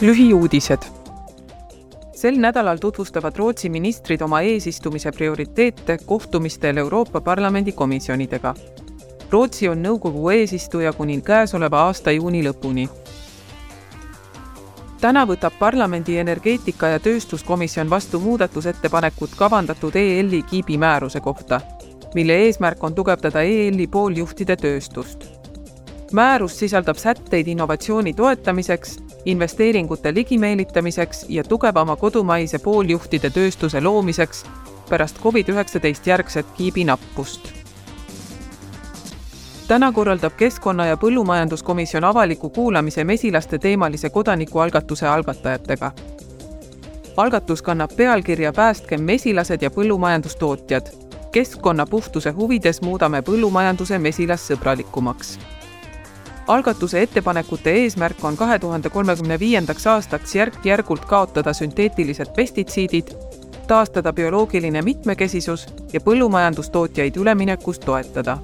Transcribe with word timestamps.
lühiuudised. 0.00 0.78
sel 2.12 2.38
nädalal 2.40 2.78
tutvustavad 2.78 3.36
Rootsi 3.36 3.68
ministrid 3.68 4.20
oma 4.20 4.40
eesistumise 4.40 5.12
prioriteete 5.12 5.98
kohtumistel 6.06 6.76
Euroopa 6.76 7.20
Parlamendi 7.20 7.72
komisjonidega. 7.72 8.54
Rootsi 9.30 9.68
on 9.68 9.82
nõukogu 9.82 10.30
eesistuja 10.30 10.92
kuni 10.92 11.20
käesoleva 11.20 11.82
aasta 11.82 12.10
juuni 12.10 12.42
lõpuni. 12.44 12.88
täna 15.00 15.26
võtab 15.26 15.52
parlamendi 15.58 16.16
energeetika- 16.18 16.86
ja 16.86 16.98
tööstuskomisjon 16.98 17.90
vastu 17.90 18.20
muudatusettepanekud 18.20 19.28
kavandatud 19.36 19.96
EL-i 19.96 20.42
kiibi 20.42 20.78
määruse 20.78 21.20
kohta, 21.20 21.60
mille 22.14 22.32
eesmärk 22.32 22.84
on 22.84 22.94
tugevdada 22.94 23.42
EL-i 23.42 23.86
pooljuhtide 23.86 24.56
tööstust 24.56 25.39
määrus 26.12 26.58
sisaldab 26.58 26.96
sätteid 26.96 27.46
innovatsiooni 27.48 28.12
toetamiseks 28.12 28.98
investeeringute 29.24 30.14
ligimeelitamiseks 30.14 31.26
ja 31.28 31.44
tugevama 31.44 31.96
kodumaise 31.96 32.58
pooljuhtide 32.58 33.30
tööstuse 33.30 33.80
loomiseks 33.80 34.44
pärast 34.88 35.18
Covid-19 35.18 36.00
järgset 36.06 36.46
kiibinappust. 36.56 37.52
täna 39.68 39.92
korraldab 39.92 40.32
Keskkonna- 40.36 40.86
ja 40.86 40.96
Põllumajanduskomisjon 40.96 42.04
avaliku 42.04 42.50
kuulamise 42.50 43.04
mesilaste 43.04 43.58
teemalise 43.58 44.10
kodanikualgatuse 44.10 45.08
algatajatega. 45.08 45.92
algatus 47.16 47.62
kannab 47.62 47.90
pealkirja 47.96 48.52
Päästkem 48.52 49.00
mesilased 49.02 49.62
ja 49.62 49.70
põllumajandustootjad. 49.70 50.86
keskkonna 51.32 51.86
puhtuse 51.86 52.30
huvides 52.30 52.82
muudame 52.82 53.20
põllumajanduse 53.20 53.98
mesilassõbralikumaks 53.98 55.59
algatuse 56.50 57.02
ettepanekute 57.02 57.72
eesmärk 57.82 58.24
on 58.24 58.36
kahe 58.36 58.58
tuhande 58.58 58.90
kolmekümne 58.90 59.38
viiendaks 59.38 59.86
aastaks 59.86 60.34
järk-järgult 60.34 61.04
kaotada 61.06 61.52
sünteetilised 61.54 62.32
pestitsiidid, 62.36 63.12
taastada 63.70 64.12
bioloogiline 64.12 64.82
mitmekesisus 64.82 65.68
ja 65.92 66.00
põllumajandustootjaid 66.00 67.20
üleminekus 67.22 67.78
toetada 67.78 68.38